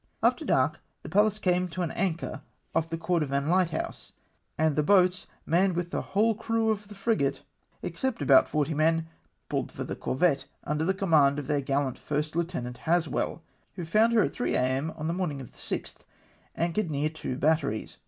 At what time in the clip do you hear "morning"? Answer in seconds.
15.13-15.39